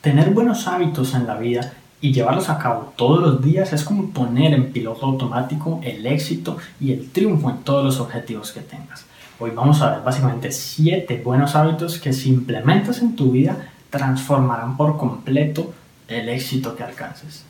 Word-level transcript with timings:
Tener 0.00 0.30
buenos 0.30 0.66
hábitos 0.66 1.12
en 1.12 1.26
la 1.26 1.36
vida 1.36 1.74
y 2.00 2.10
llevarlos 2.10 2.48
a 2.48 2.56
cabo 2.56 2.94
todos 2.96 3.20
los 3.20 3.42
días 3.44 3.74
es 3.74 3.84
como 3.84 4.08
poner 4.08 4.54
en 4.54 4.72
piloto 4.72 5.04
automático 5.04 5.78
el 5.82 6.06
éxito 6.06 6.56
y 6.80 6.92
el 6.92 7.10
triunfo 7.10 7.50
en 7.50 7.58
todos 7.58 7.84
los 7.84 8.00
objetivos 8.00 8.50
que 8.52 8.60
tengas. 8.60 9.04
Hoy 9.38 9.50
vamos 9.54 9.82
a 9.82 9.90
ver 9.90 10.00
básicamente 10.02 10.52
7 10.52 11.20
buenos 11.22 11.54
hábitos 11.54 11.98
que 11.98 12.14
si 12.14 12.30
implementas 12.30 13.02
en 13.02 13.14
tu 13.14 13.32
vida 13.32 13.58
transformarán 13.90 14.78
por 14.78 14.96
completo 14.96 15.70
el 16.08 16.30
éxito 16.30 16.74
que 16.74 16.82
alcances. 16.82 17.44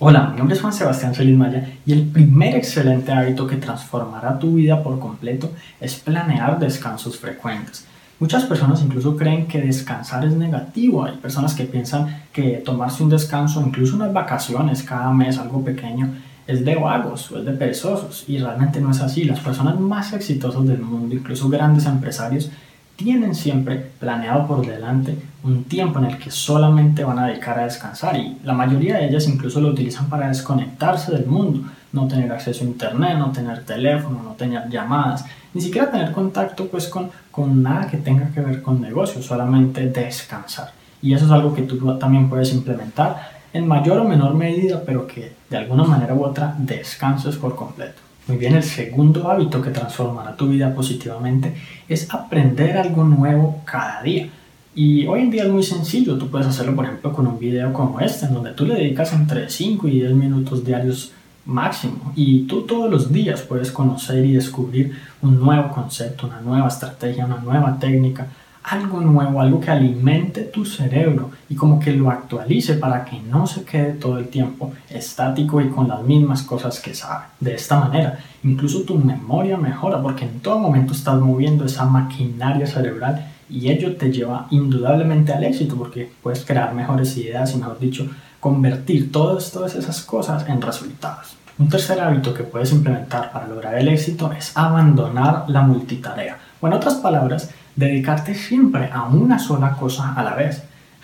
Hola, 0.00 0.30
mi 0.32 0.38
nombre 0.38 0.56
es 0.56 0.60
Juan 0.60 0.72
Sebastián 0.72 1.14
Solís 1.14 1.36
Maya 1.36 1.70
y 1.86 1.92
el 1.92 2.02
primer 2.02 2.56
excelente 2.56 3.12
hábito 3.12 3.46
que 3.46 3.56
transformará 3.56 4.36
tu 4.40 4.54
vida 4.54 4.82
por 4.82 4.98
completo 4.98 5.52
es 5.80 5.94
planear 5.94 6.58
descansos 6.58 7.16
frecuentes. 7.16 7.86
Muchas 8.18 8.42
personas 8.42 8.82
incluso 8.82 9.16
creen 9.16 9.46
que 9.46 9.60
descansar 9.60 10.24
es 10.24 10.32
negativo. 10.32 11.04
Hay 11.04 11.16
personas 11.18 11.54
que 11.54 11.62
piensan 11.62 12.24
que 12.32 12.60
tomarse 12.64 13.04
un 13.04 13.08
descanso, 13.08 13.62
incluso 13.64 13.94
unas 13.94 14.12
vacaciones 14.12 14.82
cada 14.82 15.12
mes, 15.12 15.38
algo 15.38 15.64
pequeño, 15.64 16.12
es 16.48 16.64
de 16.64 16.74
vagos 16.74 17.30
o 17.30 17.38
es 17.38 17.44
de 17.44 17.52
perezosos. 17.52 18.24
Y 18.26 18.38
realmente 18.38 18.80
no 18.80 18.90
es 18.90 19.00
así. 19.00 19.22
Las 19.22 19.38
personas 19.38 19.78
más 19.78 20.12
exitosas 20.12 20.66
del 20.66 20.80
mundo, 20.80 21.14
incluso 21.14 21.48
grandes 21.48 21.86
empresarios, 21.86 22.50
tienen 22.96 23.34
siempre 23.34 23.90
planeado 23.98 24.46
por 24.46 24.64
delante 24.66 25.16
un 25.42 25.64
tiempo 25.64 25.98
en 25.98 26.06
el 26.06 26.18
que 26.18 26.30
solamente 26.30 27.04
van 27.04 27.18
a 27.18 27.26
dedicar 27.26 27.58
a 27.58 27.64
descansar 27.64 28.16
y 28.16 28.38
la 28.44 28.52
mayoría 28.52 28.96
de 28.96 29.08
ellas 29.08 29.26
incluso 29.26 29.60
lo 29.60 29.68
utilizan 29.68 30.08
para 30.08 30.28
desconectarse 30.28 31.12
del 31.12 31.26
mundo, 31.26 31.68
no 31.92 32.08
tener 32.08 32.32
acceso 32.32 32.64
a 32.64 32.68
internet, 32.68 33.18
no 33.18 33.32
tener 33.32 33.64
teléfono, 33.64 34.22
no 34.22 34.32
tener 34.32 34.68
llamadas, 34.68 35.24
ni 35.52 35.60
siquiera 35.60 35.90
tener 35.90 36.12
contacto 36.12 36.66
pues 36.66 36.88
con, 36.88 37.10
con 37.30 37.62
nada 37.62 37.88
que 37.88 37.98
tenga 37.98 38.30
que 38.30 38.40
ver 38.40 38.62
con 38.62 38.80
negocios, 38.80 39.26
solamente 39.26 39.88
descansar. 39.88 40.72
Y 41.02 41.12
eso 41.12 41.26
es 41.26 41.30
algo 41.30 41.54
que 41.54 41.62
tú 41.62 41.98
también 41.98 42.28
puedes 42.28 42.52
implementar 42.52 43.34
en 43.52 43.68
mayor 43.68 43.98
o 43.98 44.04
menor 44.04 44.34
medida, 44.34 44.82
pero 44.84 45.06
que 45.06 45.32
de 45.50 45.56
alguna 45.56 45.84
manera 45.84 46.14
u 46.14 46.24
otra 46.24 46.54
descanses 46.58 47.36
por 47.36 47.54
completo. 47.54 48.03
Muy 48.26 48.38
bien, 48.38 48.54
el 48.54 48.62
segundo 48.62 49.30
hábito 49.30 49.60
que 49.60 49.68
transformará 49.68 50.34
tu 50.34 50.48
vida 50.48 50.74
positivamente 50.74 51.54
es 51.86 52.12
aprender 52.12 52.78
algo 52.78 53.04
nuevo 53.04 53.60
cada 53.66 54.02
día. 54.02 54.30
Y 54.74 55.06
hoy 55.06 55.20
en 55.20 55.30
día 55.30 55.44
es 55.44 55.50
muy 55.50 55.62
sencillo, 55.62 56.16
tú 56.16 56.30
puedes 56.30 56.46
hacerlo 56.46 56.74
por 56.74 56.86
ejemplo 56.86 57.12
con 57.12 57.26
un 57.26 57.38
video 57.38 57.70
como 57.74 58.00
este, 58.00 58.24
en 58.24 58.32
donde 58.32 58.52
tú 58.52 58.64
le 58.64 58.76
dedicas 58.76 59.12
entre 59.12 59.50
5 59.50 59.88
y 59.88 60.00
10 60.00 60.12
minutos 60.12 60.64
diarios 60.64 61.12
máximo. 61.44 62.14
Y 62.16 62.46
tú 62.46 62.62
todos 62.62 62.90
los 62.90 63.12
días 63.12 63.42
puedes 63.42 63.70
conocer 63.70 64.24
y 64.24 64.32
descubrir 64.32 64.96
un 65.20 65.38
nuevo 65.38 65.68
concepto, 65.68 66.26
una 66.26 66.40
nueva 66.40 66.68
estrategia, 66.68 67.26
una 67.26 67.36
nueva 67.36 67.78
técnica, 67.78 68.28
algo 68.64 69.00
nuevo, 69.00 69.40
algo 69.40 69.60
que 69.60 69.70
alimente 69.70 70.40
tu 70.42 70.64
cerebro 70.64 71.30
y 71.50 71.54
como 71.54 71.78
que 71.78 71.92
lo 71.92 72.10
actualice 72.10 72.74
para 72.74 73.04
que 73.04 73.20
no 73.20 73.46
se 73.46 73.62
quede 73.64 73.92
todo 73.92 74.18
el 74.18 74.28
tiempo 74.28 74.72
estático 74.88 75.60
y 75.60 75.68
con 75.68 75.86
las 75.86 76.02
mismas 76.02 76.42
cosas 76.42 76.80
que 76.80 76.94
sabe. 76.94 77.24
De 77.38 77.54
esta 77.54 77.78
manera, 77.78 78.18
incluso 78.42 78.82
tu 78.82 78.96
memoria 78.98 79.58
mejora 79.58 80.00
porque 80.00 80.24
en 80.24 80.40
todo 80.40 80.58
momento 80.58 80.94
estás 80.94 81.20
moviendo 81.20 81.66
esa 81.66 81.84
maquinaria 81.84 82.66
cerebral 82.66 83.30
y 83.50 83.68
ello 83.68 83.96
te 83.96 84.10
lleva 84.10 84.46
indudablemente 84.50 85.32
al 85.32 85.44
éxito 85.44 85.76
porque 85.76 86.10
puedes 86.22 86.44
crear 86.44 86.74
mejores 86.74 87.16
ideas 87.18 87.54
y, 87.54 87.58
mejor 87.58 87.78
dicho, 87.78 88.08
convertir 88.40 89.12
todas, 89.12 89.50
todas 89.52 89.74
esas 89.74 90.00
cosas 90.02 90.48
en 90.48 90.62
resultados. 90.62 91.36
Un 91.58 91.68
tercer 91.68 92.00
hábito 92.00 92.32
que 92.32 92.42
puedes 92.42 92.72
implementar 92.72 93.30
para 93.30 93.46
lograr 93.46 93.78
el 93.78 93.88
éxito 93.88 94.32
es 94.32 94.56
abandonar 94.56 95.44
la 95.48 95.62
multitarea. 95.62 96.38
O 96.60 96.66
en 96.66 96.72
otras 96.72 96.94
palabras, 96.94 97.50
dedicarte 97.76 98.34
siempre 98.34 98.90
a 98.92 99.04
una 99.04 99.38
sola 99.38 99.72
cosa 99.72 100.14
a 100.14 100.22
la 100.22 100.34
vez. 100.34 100.62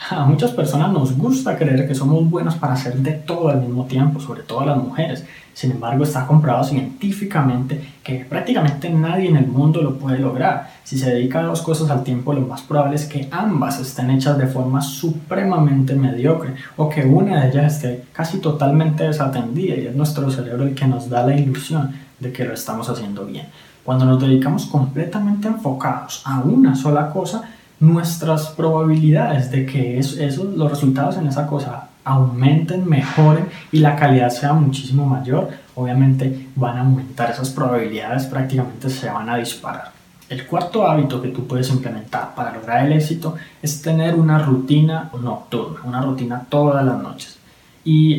A 0.09 0.25
muchas 0.25 0.53
personas 0.53 0.91
nos 0.93 1.17
gusta 1.17 1.59
creer 1.59 1.87
que 1.87 1.95
somos 1.95 2.29
buenos 2.31 2.55
para 2.55 2.73
hacer 2.73 2.95
de 2.95 3.13
todo 3.13 3.51
al 3.51 3.61
mismo 3.61 3.85
tiempo, 3.85 4.19
sobre 4.19 4.43
todo 4.43 4.61
a 4.61 4.67
las 4.67 4.79
mujeres. 4.79 5.27
Sin 5.53 5.73
embargo, 5.73 6.05
está 6.05 6.27
comprobado 6.27 6.65
científicamente 6.65 7.79
que 8.03 8.25
prácticamente 8.25 8.89
nadie 8.89 9.29
en 9.29 9.37
el 9.37 9.47
mundo 9.47 9.83
lo 9.83 9.99
puede 9.99 10.19
lograr. 10.19 10.71
Si 10.85 10.99
se 10.99 11.11
dedica 11.11 11.41
a 11.41 11.43
dos 11.43 11.61
cosas 11.61 11.91
al 11.91 12.03
tiempo, 12.03 12.33
lo 12.33 12.41
más 12.41 12.63
probable 12.63 12.97
es 12.97 13.05
que 13.05 13.29
ambas 13.31 13.79
estén 13.79 14.11
hechas 14.11 14.39
de 14.39 14.47
forma 14.47 14.81
supremamente 14.81 15.95
mediocre 15.95 16.55
o 16.79 16.89
que 16.89 17.03
una 17.03 17.43
de 17.43 17.51
ellas 17.51 17.75
esté 17.75 18.05
casi 18.15 18.39
totalmente 18.39 19.05
desatendida 19.05 19.75
y 19.75 19.87
es 19.87 19.95
nuestro 19.95 20.31
cerebro 20.31 20.65
el 20.65 20.75
que 20.75 20.87
nos 20.87 21.11
da 21.11 21.27
la 21.27 21.37
ilusión 21.37 21.93
de 22.19 22.33
que 22.33 22.47
lo 22.47 22.55
estamos 22.55 22.89
haciendo 22.89 23.27
bien. 23.27 23.47
Cuando 23.85 24.05
nos 24.05 24.21
dedicamos 24.21 24.67
completamente 24.67 25.49
enfocados 25.49 26.23
a 26.25 26.41
una 26.41 26.75
sola 26.75 27.11
cosa, 27.11 27.43
nuestras 27.81 28.49
probabilidades 28.49 29.51
de 29.51 29.65
que 29.65 29.99
eso, 29.99 30.45
los 30.45 30.71
resultados 30.71 31.17
en 31.17 31.27
esa 31.27 31.47
cosa 31.47 31.89
aumenten, 32.05 32.89
mejoren 32.89 33.49
y 33.73 33.79
la 33.79 33.97
calidad 33.97 34.31
sea 34.31 34.53
muchísimo 34.53 35.07
mayor, 35.07 35.49
obviamente 35.75 36.49
van 36.57 36.77
a 36.77 36.81
aumentar 36.81 37.31
esas 37.31 37.51
probabilidades, 37.51 38.27
prácticamente 38.27 38.91
se 38.91 39.09
van 39.09 39.29
a 39.29 39.37
disparar. 39.37 39.93
El 40.29 40.47
cuarto 40.47 40.87
hábito 40.87 41.21
que 41.21 41.29
tú 41.29 41.47
puedes 41.47 41.71
implementar 41.71 42.35
para 42.37 42.53
lograr 42.53 42.87
el 42.87 42.93
éxito 42.93 43.35
es 43.61 43.83
tener 43.83 44.15
una 44.15 44.39
rutina 44.39 45.11
nocturna, 45.21 45.81
una 45.85 46.03
rutina 46.03 46.47
todas 46.49 46.85
las 46.85 47.03
noches. 47.03 47.40
Y 47.83 48.19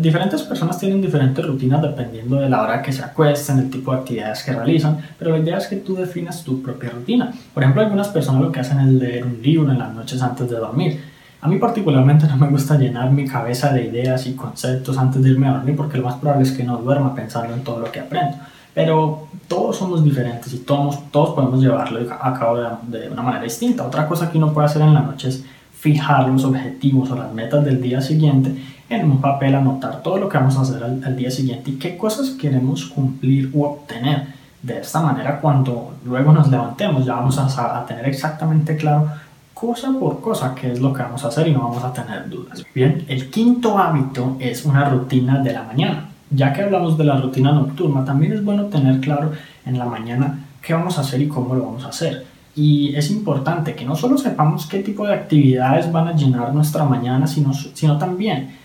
diferentes 0.00 0.42
personas 0.42 0.78
tienen 0.78 1.00
diferentes 1.00 1.46
rutinas 1.46 1.80
dependiendo 1.80 2.36
de 2.36 2.48
la 2.48 2.62
hora 2.62 2.82
que 2.82 2.92
se 2.92 3.04
acuestan, 3.04 3.60
el 3.60 3.70
tipo 3.70 3.92
de 3.92 3.98
actividades 3.98 4.42
que 4.42 4.52
realizan, 4.52 4.98
pero 5.16 5.30
la 5.30 5.38
idea 5.38 5.58
es 5.58 5.68
que 5.68 5.76
tú 5.76 5.94
definas 5.94 6.42
tu 6.42 6.60
propia 6.60 6.90
rutina. 6.90 7.32
Por 7.54 7.62
ejemplo, 7.62 7.82
algunas 7.82 8.08
personas 8.08 8.42
lo 8.42 8.50
que 8.50 8.58
hacen 8.58 8.80
es 8.80 8.88
leer 8.88 9.24
un 9.24 9.40
libro 9.40 9.70
en 9.70 9.78
las 9.78 9.94
noches 9.94 10.20
antes 10.20 10.50
de 10.50 10.56
dormir. 10.56 11.00
A 11.40 11.48
mí 11.48 11.58
particularmente 11.58 12.26
no 12.28 12.36
me 12.36 12.48
gusta 12.48 12.76
llenar 12.76 13.12
mi 13.12 13.26
cabeza 13.26 13.72
de 13.72 13.84
ideas 13.84 14.26
y 14.26 14.34
conceptos 14.34 14.98
antes 14.98 15.22
de 15.22 15.30
irme 15.30 15.46
a 15.46 15.52
dormir 15.52 15.76
porque 15.76 15.98
lo 15.98 16.04
más 16.04 16.16
probable 16.16 16.42
es 16.42 16.52
que 16.52 16.64
no 16.64 16.76
duerma 16.78 17.14
pensando 17.14 17.54
en 17.54 17.62
todo 17.62 17.78
lo 17.78 17.92
que 17.92 18.00
aprendo. 18.00 18.38
Pero 18.74 19.28
todos 19.46 19.76
somos 19.76 20.02
diferentes 20.02 20.52
y 20.52 20.58
todos, 20.58 21.10
todos 21.12 21.30
podemos 21.30 21.60
llevarlo 21.60 22.00
a 22.20 22.34
cabo 22.34 22.56
de, 22.56 22.98
de 22.98 23.08
una 23.08 23.22
manera 23.22 23.44
distinta. 23.44 23.86
Otra 23.86 24.08
cosa 24.08 24.30
que 24.30 24.38
uno 24.38 24.52
puede 24.52 24.66
hacer 24.66 24.82
en 24.82 24.94
la 24.94 25.00
noche 25.00 25.28
es 25.28 25.44
fijar 25.80 26.28
los 26.28 26.44
objetivos 26.44 27.10
o 27.10 27.16
las 27.16 27.32
metas 27.32 27.64
del 27.64 27.80
día 27.80 28.00
siguiente 28.00 28.54
en 28.90 29.08
un 29.08 29.20
papel, 29.20 29.54
anotar 29.54 30.02
todo 30.02 30.18
lo 30.18 30.28
que 30.28 30.36
vamos 30.36 30.58
a 30.58 30.62
hacer 30.62 30.82
al, 30.82 31.16
día 31.16 31.30
siguiente 31.30 31.70
y 31.70 31.74
qué 31.74 31.96
cosas 31.96 32.30
queremos 32.30 32.86
cumplir 32.86 33.50
u 33.52 33.64
obtener. 33.64 34.40
De 34.60 34.80
esta 34.80 35.00
manera, 35.00 35.40
cuando 35.40 35.94
luego 36.04 36.32
nos 36.32 36.50
levantemos, 36.50 37.06
ya 37.06 37.14
vamos 37.14 37.38
a, 37.38 37.78
a 37.78 37.86
tener 37.86 38.06
exactamente 38.06 38.76
claro 38.76 39.08
cosa 39.54 39.92
por 39.98 40.20
cosa 40.20 40.54
qué 40.54 40.72
es 40.72 40.80
lo 40.80 40.92
que 40.92 41.02
vamos 41.02 41.24
a 41.24 41.28
hacer 41.28 41.48
y 41.48 41.52
no 41.52 41.60
vamos 41.60 41.82
a 41.82 41.92
tener 41.92 42.28
dudas. 42.28 42.62
Bien, 42.74 43.04
el 43.08 43.30
quinto 43.30 43.78
hábito 43.78 44.36
es 44.38 44.66
una 44.66 44.88
rutina 44.90 45.38
de 45.38 45.52
la 45.52 45.62
mañana. 45.62 46.08
Ya 46.30 46.52
que 46.52 46.62
hablamos 46.62 46.98
de 46.98 47.04
la 47.04 47.16
rutina 47.16 47.52
nocturna, 47.52 48.04
también 48.04 48.32
es 48.32 48.44
bueno 48.44 48.64
tener 48.64 49.00
claro 49.00 49.32
en 49.64 49.78
la 49.78 49.86
mañana 49.86 50.40
qué 50.60 50.74
vamos 50.74 50.98
a 50.98 51.02
hacer 51.02 51.22
y 51.22 51.28
cómo 51.28 51.54
lo 51.54 51.64
vamos 51.64 51.84
a 51.84 51.88
hacer. 51.88 52.26
Y 52.54 52.94
es 52.96 53.10
importante 53.10 53.74
que 53.74 53.84
no 53.84 53.96
solo 53.96 54.18
sepamos 54.18 54.66
qué 54.66 54.80
tipo 54.80 55.06
de 55.06 55.14
actividades 55.14 55.90
van 55.90 56.08
a 56.08 56.12
llenar 56.12 56.52
nuestra 56.52 56.84
mañana, 56.84 57.26
sino, 57.26 57.54
sino 57.54 57.96
también 57.96 58.59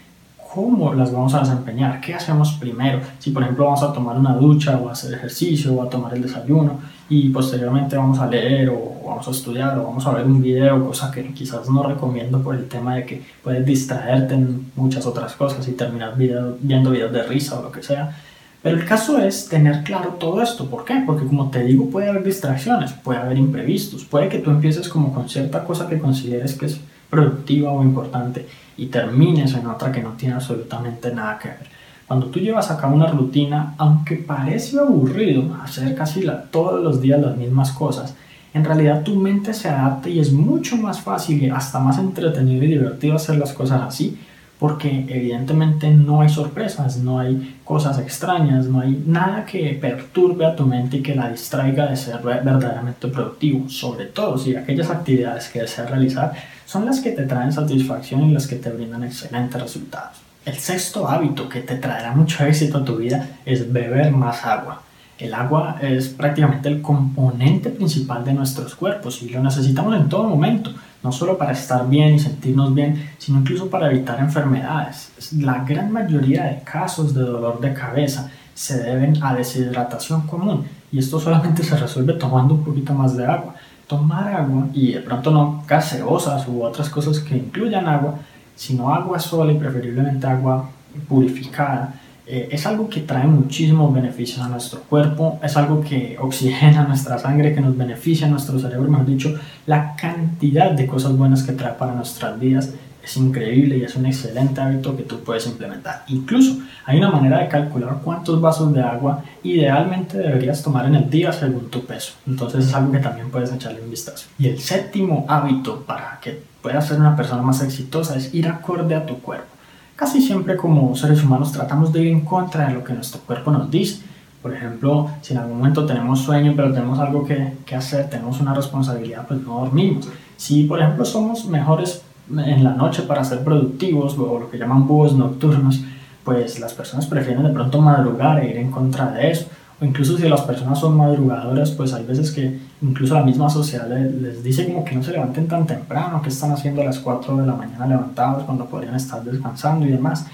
cómo 0.56 0.94
las 0.94 1.12
vamos 1.12 1.34
a 1.34 1.42
desempeñar, 1.42 2.00
qué 2.00 2.16
hacemos 2.16 2.54
primero, 2.54 3.02
si 3.20 3.32
por 3.32 3.44
ejemplo 3.44 3.66
vamos 3.66 3.84
a 3.84 3.92
tomar 3.92 4.18
una 4.18 4.34
ducha 4.34 4.78
o 4.78 4.88
a 4.88 4.94
hacer 4.94 5.14
ejercicio 5.14 5.74
o 5.74 5.84
a 5.84 5.90
tomar 5.90 6.14
el 6.14 6.22
desayuno 6.22 6.80
y 7.10 7.28
posteriormente 7.30 7.98
vamos 7.98 8.18
a 8.20 8.28
leer 8.28 8.70
o 8.70 9.02
vamos 9.06 9.28
a 9.28 9.32
estudiar 9.32 9.78
o 9.78 9.84
vamos 9.84 10.08
a 10.08 10.12
ver 10.12 10.26
un 10.26 10.42
video, 10.42 10.86
cosa 10.88 11.12
que 11.12 11.34
quizás 11.34 11.70
no 11.70 11.84
recomiendo 11.84 12.42
por 12.42 12.56
el 12.56 12.70
tema 12.70 12.96
de 12.96 13.06
que 13.06 13.22
puedes 13.44 13.66
distraerte 13.66 14.34
en 14.36 14.72
muchas 14.78 15.06
otras 15.06 15.34
cosas 15.34 15.68
y 15.68 15.74
terminar 15.74 16.14
viendo 16.16 16.92
videos 16.92 17.12
de 17.12 17.24
risa 17.24 17.60
o 17.60 17.64
lo 17.64 17.72
que 17.72 17.84
sea. 17.84 18.16
Pero 18.64 18.78
el 18.78 18.86
caso 18.86 19.20
es 19.20 19.48
tener 19.48 19.84
claro 19.84 20.16
todo 20.20 20.42
esto. 20.42 20.68
¿Por 20.68 20.86
qué? 20.86 21.04
Porque 21.06 21.28
como 21.28 21.52
te 21.52 21.64
digo, 21.64 21.88
puede 21.92 22.10
haber 22.10 22.24
distracciones, 22.24 22.94
puede 22.94 23.20
haber 23.20 23.38
imprevistos, 23.38 24.06
puede 24.06 24.28
que 24.28 24.40
tú 24.40 24.50
empieces 24.50 24.90
como 24.90 25.14
con 25.14 25.30
cierta 25.30 25.64
cosa 25.66 25.88
que 25.88 26.00
consideres 26.00 26.56
que 26.56 26.68
es 26.68 26.80
productiva 27.16 27.72
o 27.72 27.82
importante 27.82 28.46
y 28.78 28.88
termines 28.88 29.54
en 29.54 29.68
otra 29.68 29.92
que 29.92 30.02
no 30.02 30.12
tiene 30.12 30.36
absolutamente 30.36 31.14
nada 31.14 31.40
que 31.40 31.48
ver. 31.48 31.68
Cuando 32.08 32.28
tú 32.28 32.40
llevas 32.40 32.70
a 32.70 32.78
cabo 32.78 32.96
una 32.96 33.08
rutina, 33.08 33.74
aunque 33.78 34.18
parece 34.18 34.78
aburrido 34.78 35.56
hacer 35.64 35.96
casi 35.96 36.26
todos 36.52 36.84
los 36.84 37.02
días 37.02 37.22
las 37.22 37.38
mismas 37.38 37.72
cosas, 37.72 38.16
en 38.54 38.64
realidad 38.64 39.04
tu 39.04 39.16
mente 39.16 39.54
se 39.54 39.70
adapta 39.70 40.10
y 40.10 40.20
es 40.20 40.32
mucho 40.32 40.78
más 40.78 41.02
fácil 41.02 41.42
y 41.42 41.50
hasta 41.50 41.80
más 41.80 41.98
entretenido 41.98 42.64
y 42.64 42.68
divertido 42.68 43.16
hacer 43.16 43.38
las 43.38 43.54
cosas 43.54 43.82
así, 43.82 44.18
porque 44.60 45.06
evidentemente 45.10 45.90
no 45.90 46.22
hay 46.22 46.30
sorpresas, 46.30 46.98
no 46.98 47.20
hay 47.20 47.60
cosas 47.64 48.00
extrañas, 48.00 48.68
no 48.68 48.80
hay 48.80 49.04
nada 49.06 49.46
que 49.46 49.78
perturbe 49.82 50.46
a 50.46 50.56
tu 50.56 50.66
mente 50.66 50.98
y 50.98 51.02
que 51.02 51.16
la 51.16 51.30
distraiga 51.30 51.88
de 51.88 51.98
ser 51.98 52.20
verdaderamente 52.22 53.08
productivo, 53.10 53.70
sobre 53.70 54.06
todo 54.06 54.38
si 54.38 54.56
aquellas 54.56 54.90
actividades 54.90 55.50
que 55.50 55.62
deseas 55.62 55.90
realizar 55.90 56.34
son 56.66 56.86
las 56.86 57.02
que 57.02 57.12
te 57.12 57.24
traen 57.24 57.52
satisfacción 57.52 58.24
y 58.24 58.34
las 58.34 58.48
que 58.48 58.56
te 58.56 58.70
brindan 58.70 59.04
excelentes 59.04 59.62
resultados. 59.62 60.18
El 60.46 60.56
sexto 60.56 61.08
hábito 61.08 61.50
que 61.50 61.62
te 61.62 61.76
traerá 61.76 62.14
mucho 62.14 62.46
éxito 62.46 62.78
a 62.78 62.86
tu 62.86 62.98
vida 62.98 63.28
es 63.46 63.72
beber 63.72 64.12
más 64.12 64.46
agua. 64.46 64.84
El 65.18 65.34
agua 65.34 65.78
es 65.82 66.10
prácticamente 66.10 66.70
el 66.70 66.82
componente 66.82 67.70
principal 67.70 68.24
de 68.24 68.34
nuestros 68.34 68.76
cuerpos 68.76 69.22
y 69.22 69.30
lo 69.30 69.42
necesitamos 69.42 69.96
en 69.96 70.10
todo 70.10 70.24
momento, 70.24 70.72
no 71.06 71.12
solo 71.12 71.38
para 71.38 71.52
estar 71.52 71.88
bien 71.88 72.16
y 72.16 72.20
sentirnos 72.20 72.74
bien, 72.74 73.12
sino 73.20 73.40
incluso 73.40 73.70
para 73.70 73.92
evitar 73.92 74.20
enfermedades. 74.20 75.12
La 75.40 75.64
gran 75.64 75.92
mayoría 75.92 76.46
de 76.46 76.64
casos 76.64 77.14
de 77.14 77.22
dolor 77.22 77.60
de 77.60 77.76
cabeza 77.76 78.32
se 78.56 78.82
deben 78.82 79.24
a 79.24 79.36
deshidratación 79.36 80.26
común 80.26 80.66
y 80.92 80.98
esto 80.98 81.20
solamente 81.20 81.62
se 81.64 81.78
resuelve 81.78 82.14
tomando 82.14 82.56
un 82.56 82.64
poquito 82.64 82.92
más 82.96 83.16
de 83.16 83.24
agua. 83.24 83.54
Tomar 83.86 84.34
agua 84.34 84.68
y 84.74 84.94
de 84.94 85.02
pronto 85.02 85.30
no 85.30 85.64
gaseosas 85.68 86.48
u 86.48 86.64
otras 86.64 86.90
cosas 86.90 87.20
que 87.20 87.38
incluyan 87.38 87.88
agua 87.88 88.16
sino 88.56 88.92
agua 88.92 89.20
sola 89.20 89.52
y 89.52 89.60
preferiblemente 89.60 90.26
agua 90.26 90.70
purificada, 91.08 91.94
eh, 92.28 92.50
es 92.52 92.66
algo 92.66 92.90
que 92.90 93.02
trae 93.02 93.28
muchísimos 93.28 93.94
beneficios 93.94 94.40
a 94.40 94.48
nuestro 94.48 94.82
cuerpo, 94.82 95.40
es 95.44 95.56
algo 95.58 95.82
que 95.82 96.18
oxigena 96.20 96.84
nuestra 96.84 97.20
sangre, 97.20 97.54
que 97.54 97.62
nos 97.62 97.78
beneficia 97.78 98.26
a 98.28 98.30
nuestro 98.30 98.58
cerebro, 98.58 98.90
mejor 98.90 99.06
dicho, 99.06 99.40
la 99.68 99.96
cantidad 99.96 100.72
de 100.72 100.88
cosas 100.88 101.16
buenas 101.16 101.44
que 101.44 101.54
trae 101.54 101.74
para 101.74 101.94
nuestras 101.94 102.40
vidas 102.40 102.74
es 103.06 103.18
increíble 103.18 103.78
y 103.78 103.84
es 103.84 103.96
un 103.96 104.08
excelente 104.08 104.60
hábito 104.60 104.98
que 104.98 105.04
tú 105.04 105.20
puedes 105.20 105.46
implementar. 105.46 106.04
Incluso 106.08 106.60
hay 106.86 106.98
una 106.98 107.12
manera 107.12 107.40
de 107.40 107.48
calcular 107.48 108.00
cuántos 108.04 108.42
vasos 108.42 108.74
de 108.74 108.82
agua 108.82 109.24
idealmente 109.44 110.18
deberías 110.18 110.64
tomar 110.64 110.88
en 110.88 110.96
el 110.96 111.10
día 111.10 111.32
según 111.32 111.70
tu 111.70 111.86
peso. 111.86 112.14
Entonces 112.26 112.66
es 112.66 112.74
algo 112.74 112.92
que 112.92 113.00
también 113.00 113.30
puedes 113.30 113.54
echarle 113.54 113.82
un 113.82 113.92
vistazo. 113.92 114.28
Y 114.40 114.48
el 114.48 114.60
séptimo 114.60 115.26
hábito 115.30 115.84
para 115.84 116.20
que 116.20 116.42
puedas 116.64 116.88
ser 116.88 117.00
una 117.00 117.16
persona 117.16 117.44
más 117.44 117.62
exitosa 117.62 118.16
es 118.16 118.34
ir 118.34 118.48
acorde 118.48 118.96
a 118.96 119.06
tu 119.06 119.20
cuerpo. 119.20 119.55
Casi 119.96 120.22
siempre 120.22 120.58
como 120.58 120.94
seres 120.96 121.24
humanos 121.24 121.54
tratamos 121.54 121.94
de 121.94 122.02
ir 122.02 122.08
en 122.08 122.22
contra 122.22 122.68
de 122.68 122.74
lo 122.74 122.84
que 122.84 122.94
nuestro 122.94 123.22
cuerpo 123.22 123.50
nos 123.52 123.72
dice. 123.72 124.04
Por 124.42 124.54
ejemplo, 124.54 125.10
si 125.22 125.34
en 125.34 125.40
algún 125.40 125.58
momento 125.58 125.86
tenemos 125.86 126.20
sueño 126.20 126.54
pero 126.56 126.74
tenemos 126.74 127.00
algo 127.00 127.26
que, 127.26 127.54
que 127.66 127.76
hacer, 127.76 128.10
tenemos 128.10 128.42
una 128.42 128.54
responsabilidad, 128.54 129.26
pues 129.26 129.42
no 129.42 129.60
dormimos. 129.62 130.08
Si 130.36 130.64
por 130.66 130.82
ejemplo 130.82 131.06
somos 131.06 131.46
mejores 131.46 132.02
en 132.30 132.64
la 132.64 132.72
noche 132.72 133.04
para 133.04 133.24
ser 133.24 133.44
productivos 133.44 134.18
o 134.18 134.40
lo 134.40 134.50
que 134.50 134.58
llaman 134.58 134.86
búhos 134.86 135.14
nocturnos, 135.14 135.82
pues 136.26 136.60
las 136.60 136.74
personas 136.74 137.06
prefieren 137.06 137.44
de 137.44 137.52
pronto 137.52 137.80
madrugar 137.80 138.40
e 138.40 138.50
ir 138.50 138.58
en 138.58 138.72
contra 138.72 139.12
de 139.12 139.32
eso. 139.32 139.46
O 139.80 139.86
incluso 139.86 140.18
si 140.18 140.28
las 140.28 140.42
personas 140.42 140.80
son 140.80 140.98
madrugadoras, 140.98 141.72
pues 141.72 141.94
hay 141.94 142.04
veces 142.04 142.32
que 142.32 142.60
incluso 142.82 143.14
la 143.14 143.24
misma 143.24 143.50
sociedad 143.50 143.88
les, 143.88 144.44
dice 144.44 144.66
como 144.66 144.84
que 144.84 144.96
no 144.96 145.04
se 145.04 145.12
levanten 145.12 145.48
tan 145.48 145.66
temprano, 145.66 146.22
que 146.22 146.30
están 146.30 146.52
haciendo 146.52 146.82
a 146.82 146.86
las 146.86 147.00
4 147.00 147.38
de 147.38 147.48
la 147.48 147.54
mañana 147.54 147.88
levantados 147.88 148.44
cuando 148.44 148.66
podrían 148.66 148.96
estar 148.96 149.24
descansando 149.24 149.86
y 149.86 149.92
demás. 149.92 150.26